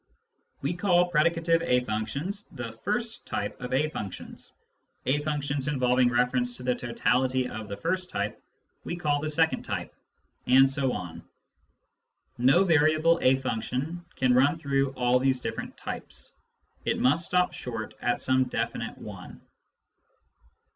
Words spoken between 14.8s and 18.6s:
all these different types: it must stop short at some